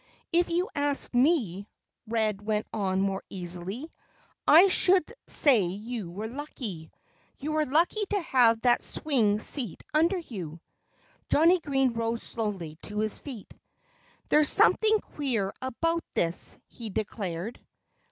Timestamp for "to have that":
8.09-8.81